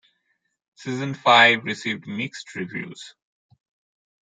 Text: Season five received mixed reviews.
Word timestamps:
Season 0.73 1.13
five 1.13 1.63
received 1.63 2.07
mixed 2.07 2.55
reviews. 2.55 3.13